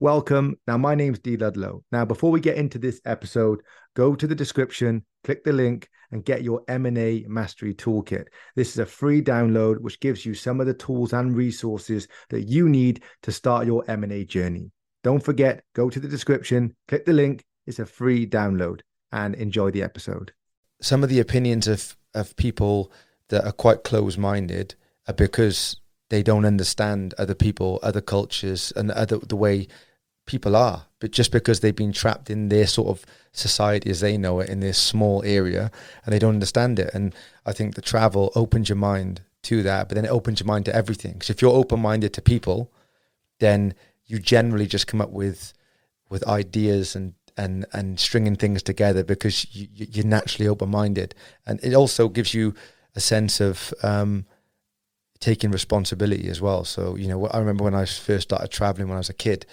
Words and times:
Welcome. 0.00 0.56
Now, 0.68 0.78
my 0.78 0.94
name's 0.94 1.18
Dee 1.18 1.36
Ludlow. 1.36 1.82
Now, 1.90 2.04
before 2.04 2.30
we 2.30 2.38
get 2.38 2.56
into 2.56 2.78
this 2.78 3.00
episode, 3.04 3.62
go 3.94 4.14
to 4.14 4.28
the 4.28 4.34
description, 4.34 5.04
click 5.24 5.42
the 5.42 5.52
link, 5.52 5.88
and 6.12 6.24
get 6.24 6.44
your 6.44 6.62
M&A 6.68 7.24
Mastery 7.26 7.74
Toolkit. 7.74 8.26
This 8.54 8.70
is 8.70 8.78
a 8.78 8.86
free 8.86 9.20
download 9.20 9.80
which 9.80 9.98
gives 9.98 10.24
you 10.24 10.34
some 10.34 10.60
of 10.60 10.68
the 10.68 10.74
tools 10.74 11.12
and 11.12 11.36
resources 11.36 12.06
that 12.30 12.42
you 12.42 12.68
need 12.68 13.02
to 13.22 13.32
start 13.32 13.66
your 13.66 13.84
M&A 13.88 14.24
journey. 14.24 14.70
Don't 15.02 15.24
forget, 15.24 15.64
go 15.74 15.90
to 15.90 15.98
the 15.98 16.06
description, 16.06 16.76
click 16.86 17.04
the 17.04 17.12
link. 17.12 17.44
It's 17.66 17.80
a 17.80 17.86
free 17.86 18.24
download, 18.24 18.82
and 19.10 19.34
enjoy 19.34 19.72
the 19.72 19.82
episode. 19.82 20.32
Some 20.80 21.02
of 21.02 21.08
the 21.08 21.18
opinions 21.18 21.66
of 21.66 21.96
of 22.14 22.36
people 22.36 22.92
that 23.28 23.44
are 23.44 23.52
quite 23.52 23.84
close-minded 23.84 24.74
are 25.06 25.14
because 25.14 25.76
they 26.10 26.22
don't 26.22 26.46
understand 26.46 27.14
other 27.18 27.34
people, 27.34 27.78
other 27.82 28.00
cultures, 28.00 28.72
and 28.76 28.90
other 28.90 29.18
the 29.18 29.36
way 29.36 29.68
people 30.28 30.54
are, 30.54 30.86
but 31.00 31.10
just 31.10 31.32
because 31.32 31.58
they've 31.58 31.74
been 31.74 31.92
trapped 31.92 32.30
in 32.30 32.48
their 32.48 32.66
sort 32.66 32.88
of 32.88 33.04
society 33.32 33.90
as 33.90 34.00
they 34.00 34.16
know 34.16 34.38
it 34.38 34.48
in 34.48 34.60
this 34.60 34.78
small 34.78 35.24
area 35.24 35.72
and 36.04 36.12
they 36.12 36.18
don't 36.18 36.34
understand 36.34 36.78
it. 36.78 36.90
And 36.94 37.14
I 37.44 37.52
think 37.52 37.74
the 37.74 37.82
travel 37.82 38.30
opens 38.36 38.68
your 38.68 38.76
mind 38.76 39.22
to 39.44 39.62
that, 39.64 39.88
but 39.88 39.96
then 39.96 40.04
it 40.04 40.10
opens 40.10 40.38
your 40.38 40.46
mind 40.46 40.66
to 40.66 40.74
everything. 40.74 41.14
Because 41.14 41.30
if 41.30 41.42
you're 41.42 41.52
open 41.52 41.80
minded 41.80 42.12
to 42.12 42.22
people, 42.22 42.70
then 43.40 43.74
you 44.06 44.18
generally 44.18 44.66
just 44.66 44.86
come 44.86 45.00
up 45.00 45.10
with 45.10 45.52
with 46.10 46.26
ideas 46.26 46.96
and 46.96 47.14
and 47.36 47.66
and 47.72 48.00
stringing 48.00 48.36
things 48.36 48.62
together 48.62 49.04
because 49.04 49.54
you, 49.54 49.68
you're 49.72 50.04
naturally 50.04 50.48
open 50.48 50.70
minded, 50.70 51.14
and 51.46 51.60
it 51.62 51.74
also 51.74 52.08
gives 52.08 52.34
you 52.34 52.54
a 52.96 53.00
sense 53.00 53.40
of 53.40 53.72
um, 53.82 54.26
taking 55.20 55.50
responsibility 55.50 56.28
as 56.28 56.40
well. 56.40 56.64
So 56.64 56.96
you 56.96 57.08
know, 57.08 57.26
I 57.26 57.38
remember 57.38 57.64
when 57.64 57.74
I 57.74 57.84
first 57.84 58.28
started 58.28 58.50
traveling 58.50 58.88
when 58.88 58.96
I 58.96 59.00
was 59.00 59.10
a 59.10 59.14
kid 59.14 59.46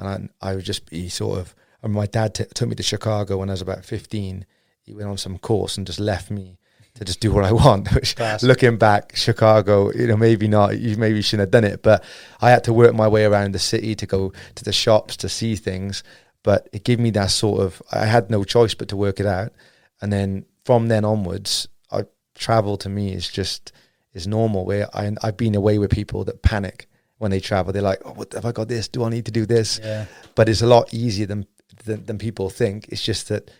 and 0.00 0.32
I, 0.42 0.50
I 0.50 0.54
would 0.56 0.64
just 0.64 0.86
be 0.86 1.08
sort 1.08 1.38
of. 1.38 1.54
Mean, 1.82 1.92
my 1.92 2.06
dad 2.06 2.34
t- 2.34 2.44
took 2.54 2.68
me 2.68 2.74
to 2.74 2.82
Chicago 2.82 3.38
when 3.38 3.50
I 3.50 3.52
was 3.52 3.62
about 3.62 3.84
fifteen. 3.84 4.46
He 4.82 4.94
went 4.94 5.08
on 5.08 5.18
some 5.18 5.38
course 5.38 5.76
and 5.76 5.86
just 5.86 6.00
left 6.00 6.30
me 6.30 6.58
to 6.94 7.04
just 7.04 7.20
do 7.20 7.32
what 7.32 7.44
I 7.44 7.52
want. 7.64 7.92
Which, 7.94 8.16
looking 8.42 8.76
back, 8.76 9.14
Chicago, 9.14 9.92
you 9.92 10.06
know, 10.06 10.16
maybe 10.16 10.48
not. 10.48 10.78
You 10.78 10.96
maybe 10.96 11.22
shouldn't 11.22 11.46
have 11.46 11.50
done 11.50 11.70
it, 11.70 11.82
but 11.82 12.02
I 12.40 12.50
had 12.50 12.64
to 12.64 12.72
work 12.72 12.94
my 12.94 13.08
way 13.08 13.24
around 13.24 13.52
the 13.52 13.58
city 13.58 13.94
to 13.94 14.06
go 14.06 14.32
to 14.56 14.64
the 14.64 14.72
shops 14.72 15.16
to 15.18 15.28
see 15.28 15.54
things. 15.54 16.02
But 16.42 16.68
it 16.72 16.84
gave 16.84 16.98
me 16.98 17.10
that 17.10 17.30
sort 17.30 17.60
of. 17.60 17.82
I 17.92 18.06
had 18.06 18.30
no 18.30 18.42
choice 18.44 18.74
but 18.74 18.88
to 18.88 18.96
work 18.96 19.20
it 19.20 19.26
out, 19.26 19.52
and 20.00 20.12
then 20.12 20.46
from 20.64 20.88
then 20.88 21.04
onwards, 21.04 21.68
I 21.92 22.04
travel 22.34 22.76
to 22.78 22.88
me 22.88 23.12
is 23.12 23.28
just 23.28 23.72
is 24.14 24.26
normal. 24.26 24.64
Where 24.64 24.88
I 24.94 25.12
I've 25.22 25.36
been 25.36 25.54
away 25.54 25.78
with 25.78 25.90
people 25.90 26.24
that 26.24 26.42
panic 26.42 26.89
when 27.20 27.30
they 27.30 27.40
travel. 27.40 27.72
They're 27.72 27.90
like, 27.92 28.00
"Oh, 28.04 28.14
what 28.14 28.32
have 28.32 28.46
I 28.46 28.52
got 28.52 28.68
this? 28.68 28.88
Do 28.88 29.04
I 29.04 29.10
need 29.10 29.26
to 29.26 29.30
do 29.30 29.46
this?" 29.46 29.78
Yeah. 29.82 30.06
But 30.34 30.48
it's 30.48 30.62
a 30.62 30.66
lot 30.66 30.92
easier 30.92 31.26
than, 31.26 31.46
than 31.84 32.06
than 32.06 32.18
people 32.18 32.50
think. 32.50 32.88
It's 32.88 33.04
just 33.04 33.28
that 33.28 33.50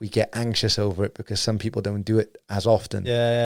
we 0.00 0.08
get 0.08 0.28
anxious 0.32 0.78
over 0.78 1.04
it 1.04 1.14
because 1.14 1.40
some 1.40 1.58
people 1.58 1.80
don't 1.80 2.02
do 2.02 2.18
it 2.18 2.36
as 2.48 2.66
often. 2.66 3.06
Yeah, 3.06 3.30
yeah. 3.40 3.44